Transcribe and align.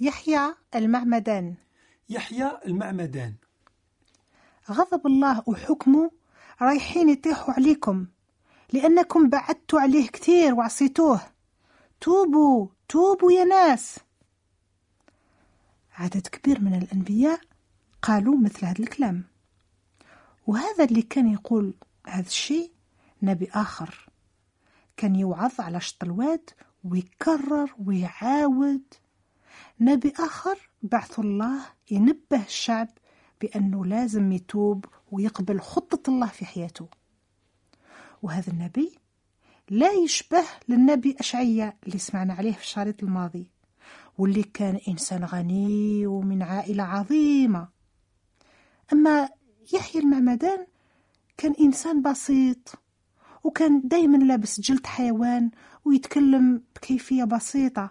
يحيى 0.00 0.54
المعمدان. 0.74 1.54
يحيى 2.08 2.58
المعمدان. 2.66 3.34
غضب 4.70 5.06
الله 5.06 5.42
وحكمه 5.46 6.10
رايحين 6.62 7.08
يطيحوا 7.08 7.54
عليكم 7.54 8.06
لأنكم 8.72 9.28
بعدتوا 9.28 9.80
عليه 9.80 10.08
كثير 10.08 10.54
وعصيتوه. 10.54 11.20
توبوا 12.00 12.68
توبوا 12.88 13.32
يا 13.32 13.44
ناس. 13.44 13.98
عدد 15.94 16.26
كبير 16.26 16.60
من 16.60 16.74
الأنبياء 16.74 17.40
قالوا 18.02 18.36
مثل 18.36 18.66
هذا 18.66 18.80
الكلام. 18.80 19.24
وهذا 20.46 20.84
اللي 20.84 21.02
كان 21.02 21.32
يقول 21.32 21.74
هذا 22.06 22.26
الشيء 22.26 22.72
نبي 23.22 23.50
آخر. 23.54 24.08
كان 24.96 25.16
يوعظ 25.16 25.60
على 25.60 25.80
شط 25.80 26.04
الواد 26.04 26.50
ويكرر 26.84 27.74
ويعاود. 27.86 28.82
نبي 29.80 30.12
آخر 30.18 30.70
بعث 30.82 31.18
الله 31.18 31.60
ينبه 31.90 32.42
الشعب 32.46 32.88
بأنه 33.40 33.84
لازم 33.86 34.32
يتوب 34.32 34.84
ويقبل 35.12 35.60
خطة 35.60 36.10
الله 36.10 36.26
في 36.26 36.46
حياته. 36.46 36.88
وهذا 38.22 38.52
النبي 38.52 38.98
لا 39.70 39.92
يشبه 39.92 40.44
للنبي 40.68 41.16
أشعية 41.20 41.76
اللي 41.86 41.98
سمعنا 41.98 42.34
عليه 42.34 42.52
في 42.52 42.62
الشريط 42.62 43.02
الماضي 43.02 43.50
واللي 44.18 44.42
كان 44.42 44.80
إنسان 44.88 45.24
غني 45.24 46.06
ومن 46.06 46.42
عائلة 46.42 46.82
عظيمة. 46.84 47.68
أما 48.92 49.28
يحيى 49.74 50.00
المعمدان 50.00 50.66
كان 51.36 51.54
إنسان 51.60 52.02
بسيط 52.02 52.74
وكان 53.44 53.80
دايما 53.84 54.16
لابس 54.16 54.60
جلد 54.60 54.86
حيوان 54.86 55.50
ويتكلم 55.84 56.62
بكيفية 56.76 57.24
بسيطة. 57.24 57.90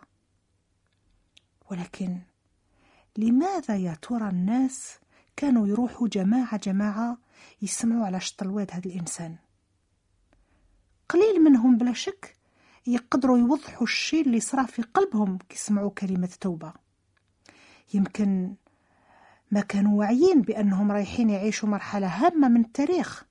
ولكن 1.71 2.17
لماذا 3.17 3.75
يا 3.75 3.97
ترى 4.01 4.29
الناس 4.29 4.99
كانوا 5.35 5.67
يروحوا 5.67 6.07
جماعة 6.07 6.57
جماعة 6.57 7.17
يسمعوا 7.61 8.05
على 8.05 8.19
شط 8.19 8.41
الواد 8.41 8.71
هذا 8.71 8.85
الإنسان؟ 8.85 9.35
قليل 11.09 11.43
منهم 11.43 11.77
بلا 11.77 11.93
شك 11.93 12.37
يقدروا 12.87 13.37
يوضحوا 13.37 13.83
الشيء 13.83 14.25
اللي 14.25 14.39
صرا 14.39 14.63
في 14.63 14.81
قلبهم 14.81 15.37
كيسمعوا 15.49 15.89
كلمة 15.89 16.29
توبة. 16.41 16.73
يمكن 17.93 18.55
ما 19.51 19.61
كانوا 19.61 19.99
واعيين 19.99 20.41
بأنهم 20.41 20.91
رايحين 20.91 21.29
يعيشوا 21.29 21.69
مرحلة 21.69 22.07
هامة 22.07 22.47
من 22.47 22.61
التاريخ. 22.61 23.25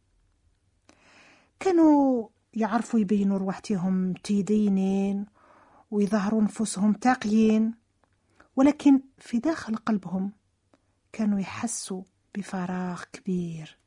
كانوا 1.61 2.28
يعرفوا 2.55 3.00
يبينوا 3.00 3.39
روحتهم 3.39 4.12
تيدينين 4.12 5.27
ويظهروا 5.91 6.42
نفوسهم 6.42 6.92
تاقيين. 6.92 7.74
ولكن 8.56 9.00
في 9.18 9.38
داخل 9.38 9.76
قلبهم 9.76 10.32
كانوا 11.12 11.40
يحسوا 11.40 12.02
بفراغ 12.34 13.02
كبير. 13.12 13.78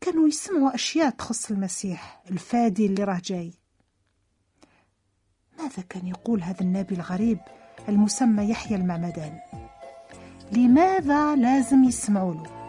كانوا 0.00 0.28
يسمعوا 0.28 0.74
أشياء 0.74 1.10
تخص 1.10 1.50
المسيح 1.50 2.22
الفادي 2.30 2.86
اللي 2.86 3.04
راه 3.04 3.20
جاي. 3.24 3.52
ماذا 5.58 5.82
كان 5.88 6.06
يقول 6.06 6.42
هذا 6.42 6.60
النبي 6.60 6.94
الغريب 6.94 7.38
المسمى 7.88 8.50
يحيى 8.50 8.76
المعمدان؟ 8.76 9.40
لماذا 10.52 11.36
لازم 11.36 11.84
يسمعوا 11.84 12.34
له؟ 12.34 12.61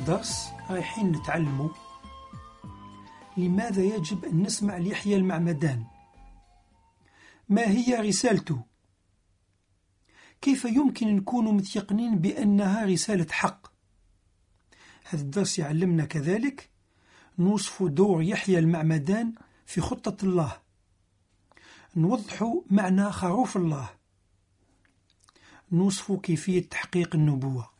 الدرس 0.00 0.48
رايحين 0.70 1.12
نتعلموا 1.12 1.68
لماذا 3.36 3.82
يجب 3.82 4.24
أن 4.24 4.42
نسمع 4.42 4.76
ليحيى 4.76 5.16
المعمدان؟ 5.16 5.84
ما 7.48 7.68
هي 7.68 7.94
رسالته؟ 7.94 8.62
كيف 10.40 10.64
يمكن 10.64 11.16
نكون 11.16 11.54
متيقنين 11.54 12.18
بأنها 12.18 12.84
رسالة 12.84 13.26
حق؟ 13.30 13.66
هذا 15.04 15.22
الدرس 15.22 15.58
يعلمنا 15.58 16.04
كذلك 16.04 16.70
نوصف 17.38 17.82
دور 17.82 18.22
يحيى 18.22 18.58
المعمدان 18.58 19.34
في 19.66 19.80
خطة 19.80 20.24
الله. 20.24 20.56
نوضح 21.96 22.54
معنى 22.70 23.12
خروف 23.12 23.56
الله. 23.56 23.90
نوصف 25.72 26.12
كيفية 26.12 26.68
تحقيق 26.68 27.14
النبوة. 27.14 27.79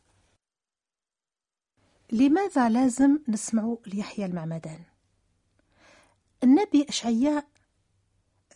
لماذا 2.12 2.68
لازم 2.68 3.18
نسمع 3.28 3.76
ليحيى 3.86 4.24
المعمدان؟ 4.24 4.84
النبي 6.44 6.86
أشعياء 6.88 7.46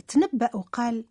تنبأ 0.09 0.57
وقال 0.57 1.05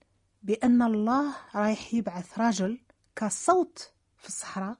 بأن 0.43 0.81
الله 0.81 1.35
رايح 1.55 1.93
يبعث 1.93 2.39
رجل 2.39 2.79
كصوت 3.15 3.91
في 4.17 4.27
الصحراء 4.27 4.77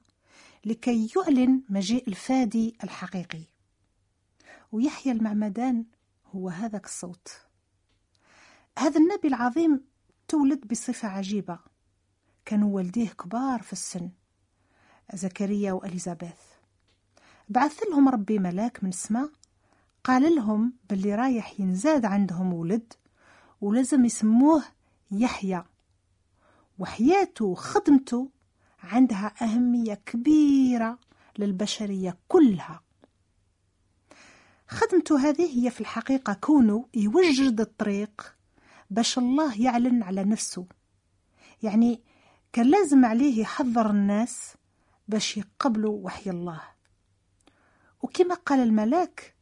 لكي 0.64 1.10
يعلن 1.16 1.62
مجيء 1.68 2.08
الفادي 2.08 2.76
الحقيقي. 2.84 3.42
ويحيى 4.72 5.12
المعمدان 5.12 5.84
هو 6.26 6.48
هذاك 6.48 6.84
الصوت. 6.84 7.28
هذا 8.78 9.00
النبي 9.00 9.28
العظيم 9.28 9.84
تولد 10.28 10.68
بصفة 10.68 11.08
عجيبة. 11.08 11.58
كانوا 12.44 12.76
والديه 12.76 13.08
كبار 13.08 13.62
في 13.62 13.72
السن 13.72 14.10
زكريا 15.14 15.72
وأليزابيث. 15.72 16.53
بعث 17.48 17.82
لهم 17.82 18.08
ربي 18.08 18.38
ملاك 18.38 18.84
من 18.84 18.88
السماء. 18.88 19.30
قال 20.04 20.34
لهم 20.34 20.72
باللي 20.90 21.14
رايح 21.14 21.60
ينزاد 21.60 22.04
عندهم 22.04 22.52
ولد 22.52 22.92
ولازم 23.60 24.04
يسموه 24.04 24.64
يحيى. 25.10 25.64
وحياته 26.78 27.44
وخدمته 27.44 28.30
عندها 28.82 29.34
أهمية 29.42 29.94
كبيرة 29.94 30.98
للبشرية 31.38 32.18
كلها. 32.28 32.80
خدمته 34.68 35.28
هذه 35.28 35.64
هي 35.64 35.70
في 35.70 35.80
الحقيقة 35.80 36.32
كونه 36.32 36.88
يوجد 36.94 37.60
الطريق 37.60 38.36
باش 38.90 39.18
الله 39.18 39.62
يعلن 39.62 40.02
على 40.02 40.24
نفسه. 40.24 40.66
يعني 41.62 42.02
كان 42.52 42.66
لازم 42.66 43.04
عليه 43.04 43.40
يحضر 43.40 43.90
الناس 43.90 44.54
باش 45.08 45.36
يقبلوا 45.36 46.04
وحي 46.04 46.30
الله. 46.30 46.73
وكما 48.04 48.34
قال 48.34 48.60
الملاك 48.60 49.34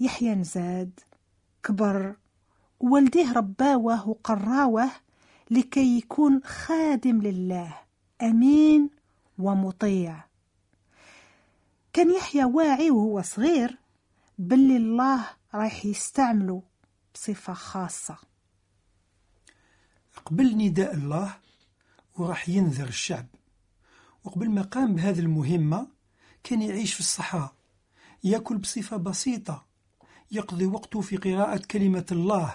يحيى 0.00 0.34
نزاد 0.34 1.00
كبر 1.62 2.16
ووالديه 2.80 3.32
رباوه 3.32 4.08
وقراوه 4.08 4.90
لكي 5.50 5.98
يكون 5.98 6.40
خادم 6.44 7.22
لله 7.22 7.78
أمين 8.22 8.90
ومطيع. 9.38 10.24
كان 11.92 12.14
يحيى 12.14 12.44
واعي 12.44 12.90
وهو 12.90 13.22
صغير 13.22 13.78
باللي 14.38 14.76
الله 14.76 15.26
رايح 15.54 15.84
يستعمله 15.84 16.62
بصفة 17.14 17.52
خاصة. 17.52 18.18
قبل 20.26 20.56
نداء 20.56 20.94
الله 20.94 21.36
وراح 22.16 22.48
ينذر 22.48 22.88
الشعب 22.88 23.26
وقبل 24.24 24.50
ما 24.50 24.62
قام 24.62 24.94
بهذه 24.94 25.20
المهمة 25.20 25.88
كان 26.44 26.62
يعيش 26.62 26.94
في 26.94 27.00
الصحراء. 27.00 27.57
يأكل 28.24 28.58
بصفة 28.58 28.96
بسيطة. 28.96 29.66
يقضي 30.30 30.66
وقته 30.66 31.00
في 31.00 31.16
قراءة 31.16 31.62
كلمة 31.70 32.06
الله. 32.12 32.54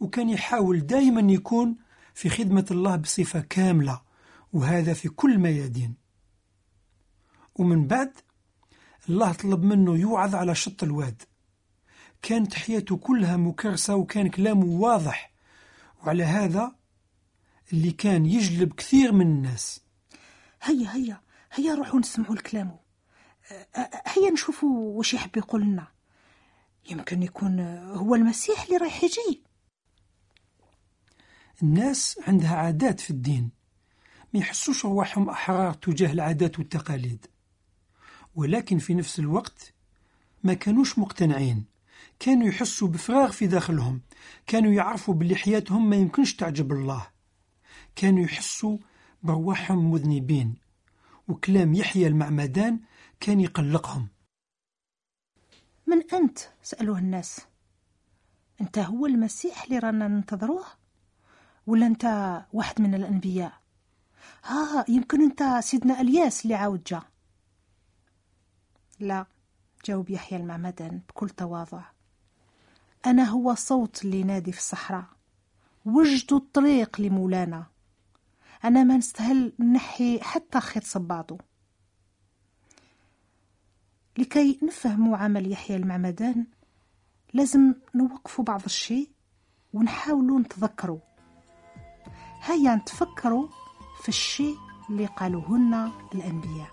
وكان 0.00 0.28
يحاول 0.28 0.86
دائما 0.86 1.32
يكون 1.32 1.76
في 2.14 2.28
خدمة 2.28 2.66
الله 2.70 2.96
بصفة 2.96 3.40
كاملة. 3.40 4.00
وهذا 4.52 4.94
في 4.94 5.08
كل 5.08 5.38
ميادين. 5.38 5.94
ومن 7.54 7.86
بعد 7.86 8.12
الله 9.08 9.32
طلب 9.32 9.62
منه 9.62 9.96
يوعظ 9.96 10.34
على 10.34 10.54
شط 10.54 10.82
الواد. 10.82 11.22
كانت 12.22 12.54
حياته 12.54 12.96
كلها 12.96 13.36
مكرسة 13.36 13.94
وكان 13.94 14.28
كلامه 14.28 14.64
واضح. 14.66 15.32
وعلى 16.02 16.24
هذا 16.24 16.76
اللي 17.72 17.90
كان 17.90 18.26
يجلب 18.26 18.72
كثير 18.72 19.12
من 19.12 19.26
الناس. 19.26 19.80
هيا 20.62 20.94
هيا 20.94 21.20
هيا 21.52 21.74
روحوا 21.74 22.00
نسمعوا 22.00 22.34
الكلام. 22.34 22.76
هيا 24.06 24.30
نشوفوا 24.32 24.98
وش 24.98 25.14
يحب 25.14 25.36
يقول 25.36 25.62
لنا. 25.62 25.86
يمكن 26.90 27.22
يكون 27.22 27.60
هو 27.94 28.14
المسيح 28.14 28.62
اللي 28.62 28.76
رايح 28.76 29.04
يجي. 29.04 29.42
الناس 31.62 32.20
عندها 32.26 32.56
عادات 32.56 33.00
في 33.00 33.10
الدين. 33.10 33.50
ما 34.34 34.40
يحسوش 34.40 34.84
رواحهم 34.84 35.30
أحرار 35.30 35.72
تجاه 35.74 36.12
العادات 36.12 36.58
والتقاليد. 36.58 37.26
ولكن 38.34 38.78
في 38.78 38.94
نفس 38.94 39.18
الوقت 39.18 39.74
ما 40.44 40.54
كانوش 40.54 40.98
مقتنعين. 40.98 41.64
كانوا 42.18 42.48
يحسوا 42.48 42.88
بفراغ 42.88 43.30
في 43.30 43.46
داخلهم. 43.46 44.00
كانوا 44.46 44.72
يعرفوا 44.72 45.14
باللي 45.14 45.36
حياتهم 45.36 45.90
ما 45.90 45.96
يمكنش 45.96 46.34
تعجب 46.34 46.72
الله. 46.72 47.06
كانوا 47.96 48.24
يحسوا 48.24 48.78
برواحهم 49.22 49.90
مذنبين. 49.90 50.54
وكلام 51.28 51.74
يحيى 51.74 52.06
المعمدان 52.06 52.80
كان 53.20 53.40
يقلقهم. 53.40 54.08
من 55.86 56.10
أنت؟ 56.12 56.38
سألوه 56.62 56.98
الناس. 56.98 57.40
أنت 58.60 58.78
هو 58.78 59.06
المسيح 59.06 59.62
اللي 59.62 59.78
رانا 59.78 60.08
ننتظروه؟ 60.08 60.64
ولا 61.66 61.86
أنت 61.86 62.04
واحد 62.52 62.80
من 62.80 62.94
الأنبياء؟ 62.94 63.52
ها 64.44 64.84
يمكن 64.88 65.22
أنت 65.22 65.42
سيدنا 65.60 66.00
إلياس 66.00 66.44
اللي 66.44 66.54
عاود 66.54 66.84
جا. 66.84 67.02
لا 69.00 69.26
جاوب 69.84 70.10
يحيى 70.10 70.38
المعمدان 70.38 71.00
بكل 71.08 71.30
تواضع. 71.30 71.84
أنا 73.06 73.24
هو 73.24 73.54
صوت 73.54 74.04
اللي 74.04 74.20
ينادي 74.20 74.52
في 74.52 74.58
الصحراء. 74.58 75.04
وجدوا 75.84 76.38
الطريق 76.38 77.00
لمولانا. 77.00 77.66
أنا 78.64 78.84
ما 78.84 78.96
نستهل 78.96 79.52
نحي 79.72 80.20
حتى 80.20 80.60
خيط 80.60 80.84
صباطو 80.84 81.38
لكي 84.18 84.58
نفهموا 84.62 85.16
عمل 85.16 85.52
يحيى 85.52 85.76
المعمدان 85.76 86.46
لازم 87.32 87.74
نوقفوا 87.94 88.44
بعض 88.44 88.62
الشيء 88.64 89.10
ونحاولوا 89.72 90.40
نتذكروا. 90.40 90.98
هيا 92.42 92.74
نتفكروا 92.74 93.48
في 94.02 94.08
الشيء 94.08 94.56
اللي 94.90 95.06
قالوهن 95.06 95.90
الأنبياء 96.14 96.70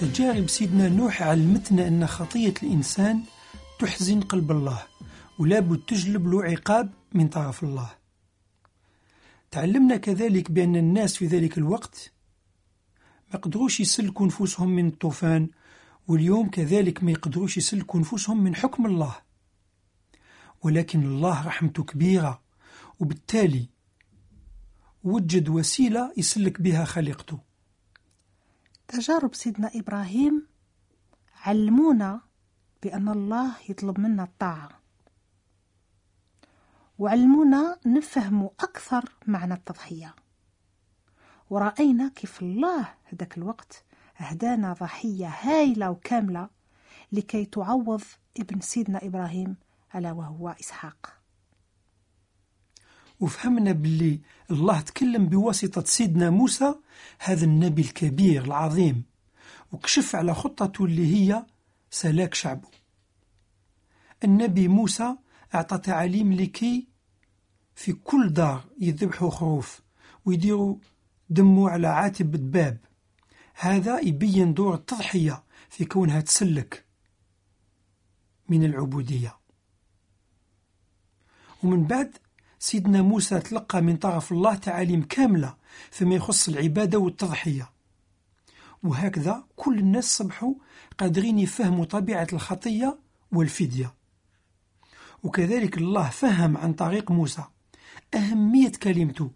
تجارب 0.00 0.48
سيدنا 0.48 0.88
نوح 0.88 1.22
علمتنا 1.22 1.88
أن 1.88 2.06
خطية 2.06 2.54
الإنسان 2.62 3.22
تحزن 3.78 4.20
قلب 4.20 4.50
الله. 4.50 4.91
ولابد 5.38 5.78
تجلب 5.78 6.26
له 6.26 6.44
عقاب 6.44 6.92
من 7.14 7.28
طرف 7.28 7.62
الله. 7.64 7.90
تعلمنا 9.50 9.96
كذلك 9.96 10.50
بأن 10.50 10.76
الناس 10.76 11.16
في 11.16 11.26
ذلك 11.26 11.58
الوقت 11.58 12.12
ما 13.32 13.38
قدروش 13.38 13.80
يسلكوا 13.80 14.26
نفوسهم 14.26 14.68
من 14.68 14.88
الطوفان 14.88 15.48
واليوم 16.08 16.50
كذلك 16.50 17.02
ما 17.04 17.10
يقدروش 17.10 17.56
يسلكوا 17.56 18.00
نفوسهم 18.00 18.44
من 18.44 18.54
حكم 18.54 18.86
الله. 18.86 19.16
ولكن 20.62 21.02
الله 21.02 21.46
رحمته 21.46 21.84
كبيرة 21.84 22.42
وبالتالي 23.00 23.68
وجد 25.04 25.48
وسيلة 25.48 26.12
يسلك 26.16 26.60
بها 26.60 26.84
خليقته. 26.84 27.38
تجارب 28.88 29.34
سيدنا 29.34 29.70
إبراهيم 29.74 30.46
علمونا 31.34 32.20
بأن 32.82 33.08
الله 33.08 33.56
يطلب 33.68 34.00
منا 34.00 34.22
الطاعة. 34.22 34.81
وعلمونا 36.98 37.78
نفهم 37.86 38.44
أكثر 38.60 39.04
معنى 39.26 39.54
التضحية. 39.54 40.14
ورأينا 41.50 42.08
كيف 42.08 42.42
الله 42.42 42.88
هذاك 43.04 43.38
الوقت 43.38 43.84
أهدانا 44.20 44.72
ضحية 44.72 45.28
هايلة 45.28 45.90
وكاملة 45.90 46.48
لكي 47.12 47.44
تعوض 47.44 48.02
ابن 48.40 48.60
سيدنا 48.60 49.06
إبراهيم 49.06 49.56
ألا 49.94 50.12
وهو 50.12 50.48
إسحاق. 50.60 51.18
وفهمنا 53.20 53.72
باللي 53.72 54.20
الله 54.50 54.80
تكلم 54.80 55.26
بواسطة 55.26 55.84
سيدنا 55.84 56.30
موسى 56.30 56.74
هذا 57.18 57.44
النبي 57.44 57.82
الكبير 57.82 58.44
العظيم 58.44 59.04
وكشف 59.72 60.16
على 60.16 60.34
خطته 60.34 60.84
اللي 60.84 61.14
هي 61.14 61.46
سلاك 61.90 62.34
شعبه. 62.34 62.68
النبي 64.24 64.68
موسى 64.68 65.16
أعطى 65.54 65.78
تعاليم 65.78 66.32
لكي 66.32 66.88
في 67.74 67.92
كل 67.92 68.32
دار 68.32 68.64
يذبحوا 68.80 69.30
خروف 69.30 69.80
ويديروا 70.24 70.76
دموا 71.30 71.70
على 71.70 71.88
عاتب 71.88 72.34
الدباب 72.34 72.78
هذا 73.54 74.00
يبين 74.00 74.54
دور 74.54 74.74
التضحية 74.74 75.44
في 75.68 75.84
كونها 75.84 76.20
تسلك 76.20 76.84
من 78.48 78.64
العبودية. 78.64 79.36
ومن 81.62 81.84
بعد 81.84 82.16
سيدنا 82.58 83.02
موسى 83.02 83.40
تلقى 83.40 83.82
من 83.82 83.96
طرف 83.96 84.32
الله 84.32 84.54
تعاليم 84.54 85.02
كاملة 85.02 85.56
فيما 85.90 86.14
يخص 86.14 86.48
العبادة 86.48 86.98
والتضحية. 86.98 87.72
وهكذا 88.82 89.44
كل 89.56 89.78
الناس 89.78 90.04
صبحوا 90.16 90.54
قادرين 90.98 91.38
يفهموا 91.38 91.84
طبيعة 91.84 92.26
الخطية 92.32 92.98
والفدية. 93.32 93.94
وكذلك 95.22 95.78
الله 95.78 96.10
فهم 96.10 96.56
عن 96.56 96.72
طريق 96.72 97.10
موسى. 97.10 97.44
أهمية 98.14 98.72
كلمته 98.82 99.30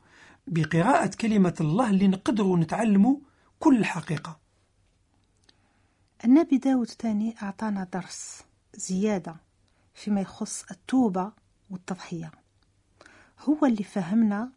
بقراءة 0.47 1.11
كلمة 1.21 1.55
الله 1.61 1.91
اللي 1.91 2.09
نقدروا 2.09 2.59
نتعلموا 2.59 3.17
كل 3.61 3.79
الحقيقة 3.79 4.39
النبي 6.25 6.59
داود 6.59 6.87
تاني 6.87 7.35
أعطانا 7.43 7.85
درس 7.93 8.43
زيادة 8.75 9.37
فيما 9.95 10.21
يخص 10.21 10.65
التوبة 10.71 11.33
والتضحية. 11.71 12.31
هو 13.41 13.67
اللي 13.67 13.85
فهمنا 13.85 14.51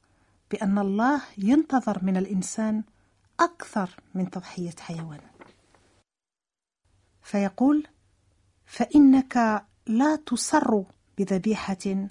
بأن 0.52 0.78
الله 0.78 1.22
ينتظر 1.38 2.04
من 2.04 2.18
الإنسان 2.18 2.84
أكثر 3.40 3.90
من 4.16 4.30
تضحية 4.30 4.76
حيوان. 4.80 5.20
فيقول 7.22 7.88
فإنك 8.66 9.66
لا 9.88 10.16
تصر 10.16 10.84
بذبيحة 11.20 12.10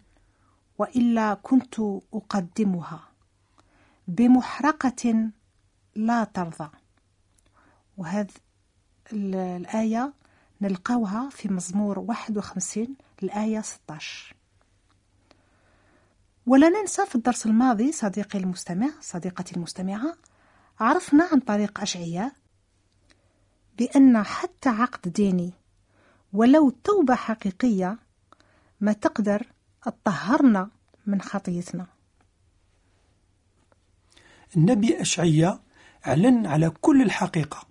وإلا 0.79 1.35
كنت 1.35 1.81
أقدمها. 2.15 3.09
بمحرقة 4.09 5.31
لا 5.97 6.25
ترضى. 6.25 6.71
وهذه 7.97 8.31
الآية 9.13 10.13
نلقاوها 10.61 11.29
في 11.31 11.49
مزمور 11.49 11.99
51 11.99 12.97
الآية 13.23 13.61
16 13.61 14.35
ولا 16.47 16.69
ننسى 16.69 17.07
في 17.07 17.15
الدرس 17.15 17.47
الماضي 17.47 17.93
صديقي 17.93 18.39
المستمع 18.39 18.91
صديقتي 19.01 19.57
المستمعة 19.57 20.17
عرفنا 20.81 21.29
عن 21.33 21.41
طريق 21.41 21.81
أشعياء 21.81 22.33
بأن 23.79 24.23
حتى 24.23 24.69
عقد 24.69 25.13
ديني 25.13 25.53
ولو 26.33 26.71
توبة 26.71 27.15
حقيقية 27.15 27.99
ما 28.81 28.93
تقدر 28.93 29.47
تطهرنا 29.83 30.71
من 31.07 31.21
خطيتنا. 31.21 31.87
النبي 34.57 35.01
أشعياء 35.01 35.61
أعلن 36.07 36.47
على 36.47 36.71
كل 36.71 37.03
الحقيقة 37.03 37.67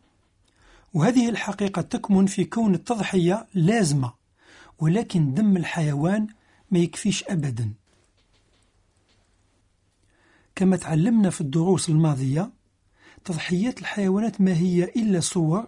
وهذه 0.94 1.30
الحقيقة 1.30 1.82
تكمن 1.82 2.26
في 2.26 2.46
كون 2.46 2.76
التضحية 2.76 3.48
لازمة 3.54 4.14
ولكن 4.80 5.34
دم 5.34 5.58
الحيوان 5.58 6.28
ما 6.72 6.80
يكفيش 6.80 7.24
أبدا. 7.24 7.74
كما 10.56 10.78
تعلمنا 10.78 11.30
في 11.30 11.42
الدروس 11.42 11.90
الماضية 11.90 12.52
تضحيات 13.26 13.80
الحيوانات 13.80 14.42
ما 14.42 14.54
هي 14.54 14.84
إلا 14.84 15.20
صور 15.20 15.68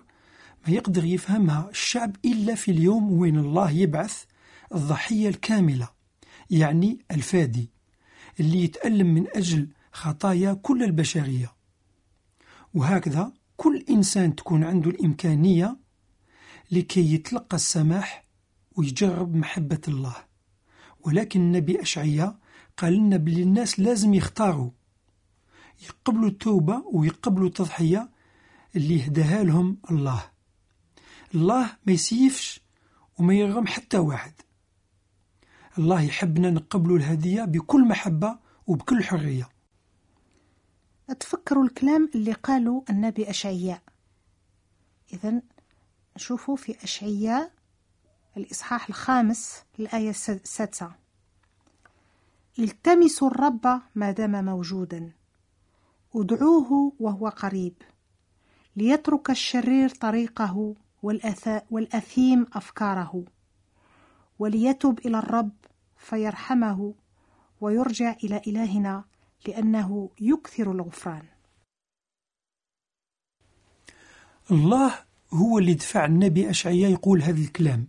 ما 0.67 0.73
يقدر 0.73 1.05
يفهمها 1.05 1.69
الشعب 1.69 2.15
إلا 2.25 2.55
في 2.55 2.71
اليوم 2.71 3.11
وين 3.11 3.39
الله 3.39 3.71
يبعث 3.71 4.23
الضحية 4.75 5.29
الكاملة 5.29 5.89
يعني 6.49 7.05
الفادي 7.11 7.69
اللي 8.39 8.63
يتألم 8.63 9.13
من 9.13 9.25
أجل 9.35 9.69
خطايا 9.91 10.53
كل 10.53 10.83
البشرية. 10.83 11.53
وهكذا 12.73 13.33
كل 13.57 13.85
إنسان 13.89 14.35
تكون 14.35 14.63
عنده 14.63 14.89
الإمكانية 14.89 15.77
لكي 16.71 17.13
يتلقى 17.13 17.55
السماح 17.55 18.25
ويجرب 18.75 19.35
محبة 19.35 19.81
الله. 19.87 20.15
ولكن 21.01 21.39
النبي 21.41 21.81
أشعية 21.81 22.39
قال 22.77 22.93
لنا 22.93 23.17
بلي 23.17 23.43
الناس 23.43 23.79
لازم 23.79 24.13
يختاروا 24.13 24.71
يقبلوا 25.81 26.29
التوبة 26.29 26.83
ويقبلوا 26.93 27.47
التضحية 27.47 28.09
اللي 28.75 29.07
هداها 29.07 29.43
لهم 29.43 29.77
الله. 29.91 30.31
الله 31.35 31.77
ما 31.85 31.93
يسيفش 31.93 32.61
وما 33.17 33.33
يرغم 33.33 33.67
حتى 33.67 33.97
واحد. 33.97 34.33
الله 35.79 36.01
يحبنا 36.01 36.49
نقبلوا 36.49 36.97
الهدية 36.97 37.43
بكل 37.43 37.87
محبة 37.87 38.39
وبكل 38.67 39.03
حرية. 39.03 39.49
تفكروا 41.19 41.63
الكلام 41.63 42.09
اللي 42.15 42.31
قالوا 42.31 42.81
النبي 42.89 43.29
أشعياء. 43.29 43.81
إذا 45.13 45.41
نشوفوا 46.15 46.55
في 46.55 46.83
أشعياء 46.83 47.51
الإصحاح 48.37 48.89
الخامس 48.89 49.63
الآية 49.79 50.09
السادسة. 50.09 50.91
التمسوا 52.59 53.27
الرب 53.27 53.81
ما 53.95 54.11
دام 54.11 54.45
موجودا. 54.45 55.11
ادعوه 56.15 56.93
وهو 56.99 57.27
قريب. 57.27 57.73
ليترك 58.75 59.29
الشرير 59.29 59.89
طريقه 59.89 60.75
والأثيم 61.71 62.45
أفكاره. 62.53 63.23
وليتب 64.39 64.99
إلى 64.99 65.17
الرب 65.17 65.51
فيرحمه 65.99 66.93
ويرجع 67.61 68.15
إلى 68.23 68.41
إلهنا 68.47 69.03
لأنه 69.47 70.09
يكثر 70.21 70.71
الغفران. 70.71 71.25
الله 74.51 74.93
هو 75.33 75.59
اللي 75.59 75.73
دفع 75.73 76.05
النبي 76.05 76.49
أشعياء 76.49 76.91
يقول 76.91 77.21
هذا 77.21 77.41
الكلام. 77.41 77.87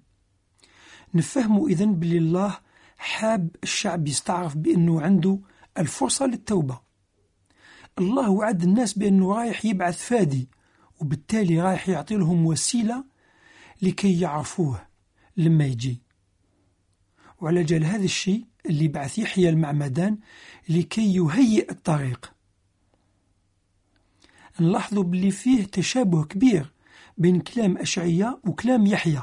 نفهموا 1.14 1.68
إذن 1.68 1.94
بلي 1.94 2.18
الله 2.18 2.58
حاب 2.98 3.56
الشعب 3.62 4.08
يستعرف 4.08 4.56
بأنه 4.56 5.00
عنده 5.02 5.38
الفرصة 5.78 6.26
للتوبة. 6.26 6.80
الله 7.98 8.30
وعد 8.30 8.62
الناس 8.62 8.98
بأنه 8.98 9.34
رايح 9.34 9.64
يبعث 9.64 9.98
فادي 9.98 10.48
وبالتالي 11.00 11.60
رايح 11.60 11.88
يعطي 11.88 12.16
لهم 12.16 12.46
وسيلة 12.46 13.04
لكي 13.82 14.20
يعرفوه 14.20 14.86
لما 15.36 15.64
يجي. 15.64 16.09
وعلى 17.40 17.62
جال 17.62 17.84
هذا 17.84 18.04
الشيء 18.04 18.44
اللي 18.66 18.88
بعث 18.88 19.18
يحيى 19.18 19.48
المعمدان 19.48 20.18
لكي 20.68 21.14
يهيئ 21.14 21.70
الطريق. 21.70 22.32
نلاحظوا 24.60 25.02
باللي 25.02 25.30
فيه 25.30 25.64
تشابه 25.64 26.24
كبير 26.24 26.72
بين 27.18 27.40
كلام 27.40 27.78
أشعية 27.78 28.40
وكلام 28.44 28.86
يحيى. 28.86 29.22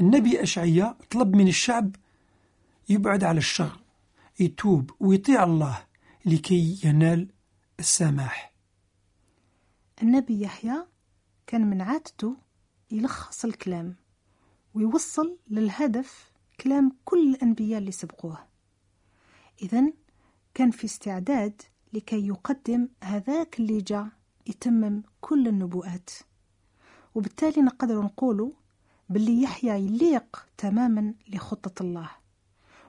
النبي 0.00 0.42
أشعية 0.42 0.96
طلب 1.10 1.36
من 1.36 1.48
الشعب 1.48 1.96
يبعد 2.88 3.24
على 3.24 3.38
الشر 3.38 3.80
يتوب 4.40 4.90
ويطيع 5.00 5.44
الله 5.44 5.86
لكي 6.24 6.78
ينال 6.84 7.28
السماح. 7.80 8.52
النبي 10.02 10.40
يحيى 10.40 10.86
كان 11.46 11.70
من 11.70 11.82
عادته 11.82 12.36
يلخص 12.90 13.44
الكلام 13.44 13.96
ويوصل 14.74 15.38
للهدف 15.50 16.35
كلام 16.60 16.92
كل 17.04 17.34
الأنبياء 17.34 17.78
اللي 17.78 17.92
سبقوه. 17.92 18.38
إذا 19.62 19.92
كان 20.54 20.70
في 20.70 20.84
استعداد 20.84 21.62
لكي 21.92 22.26
يقدم 22.26 22.88
هذاك 23.02 23.60
اللي 23.60 23.80
جاء 23.80 24.08
يتمم 24.46 25.02
كل 25.20 25.48
النبوءات. 25.48 26.10
وبالتالي 27.14 27.62
نقدر 27.62 28.02
نقوله 28.02 28.52
باللي 29.08 29.42
يحيى 29.42 29.84
يليق 29.84 30.46
تماما 30.58 31.14
لخطة 31.28 31.82
الله. 31.82 32.10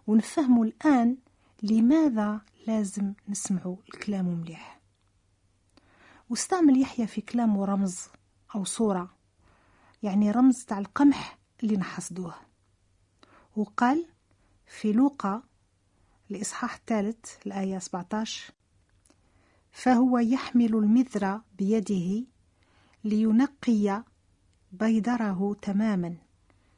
ونفهموا 0.07 0.65
الآن 0.65 1.17
لماذا 1.63 2.41
لازم 2.67 3.13
نسمعوا 3.29 3.77
الكلام 3.93 4.25
مليح. 4.25 4.79
واستعمل 6.29 6.81
يحيى 6.81 7.07
في 7.07 7.21
كلامه 7.21 7.65
رمز 7.65 8.07
أو 8.55 8.63
صورة 8.63 9.17
يعني 10.03 10.31
رمز 10.31 10.65
تاع 10.65 10.79
القمح 10.79 11.37
اللي 11.63 11.77
نحصدوه. 11.77 12.46
وقال 13.57 14.05
في 14.67 14.91
لوقا 14.91 15.43
الإصحاح 16.31 16.75
الثالث 16.75 17.47
الآية 17.47 17.79
17 17.79 18.53
فهو 19.71 20.17
يحمل 20.17 20.75
المذر 20.75 21.41
بيده 21.57 22.25
لينقي 23.03 24.03
بيدره 24.71 25.53
تماما 25.61 26.15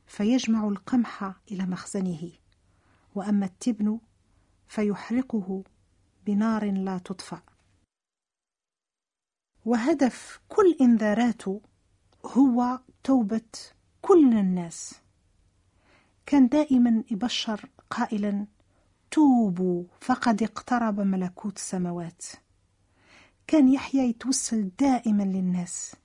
فيجمع 0.08 0.68
القمح 0.68 1.34
إلى 1.52 1.66
مخزنه 1.66 2.32
وأما 3.16 3.46
التبن 3.46 4.00
فيحرقه 4.68 5.64
بنار 6.26 6.72
لا 6.72 6.98
تطفأ. 6.98 7.42
وهدف 9.66 10.40
كل 10.50 10.78
إنذاراته 10.82 11.62
هو 12.26 12.80
توبة 13.04 13.42
كل 14.02 14.38
الناس. 14.38 15.09
كان 16.30 16.48
دائما 16.48 17.04
يبشر 17.12 17.66
قائلا 17.90 18.46
توبوا 19.12 19.84
فقد 20.02 20.44
اقترب 20.44 21.00
ملكوت 21.00 21.58
السماوات. 21.58 22.26
كان 23.48 23.74
يحيى 23.74 24.10
يتوسل 24.10 24.72
دائما 24.80 25.24
للناس 25.24 25.96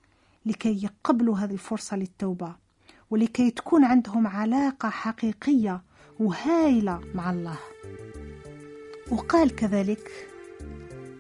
لكي 0.47 0.85
يقبلوا 0.85 1.39
هذه 1.39 1.53
الفرصة 1.53 1.97
للتوبة 1.97 2.57
ولكي 3.11 3.51
تكون 3.51 3.85
عندهم 3.85 4.27
علاقة 4.27 4.89
حقيقية 4.89 5.83
وهائلة 6.21 7.01
مع 7.15 7.31
الله. 7.31 7.59
وقال 9.11 9.55
كذلك 9.55 10.11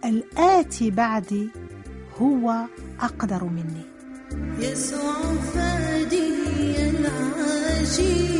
الآتي 0.05 0.91
بعدي 0.91 1.49
هو 2.19 2.67
أقدر 3.01 3.45
مني. 3.45 3.85
يسوع 4.59 5.23
فادي 5.35 6.91
العاجل. 6.91 8.34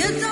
You 0.00 0.18
don't 0.18 0.29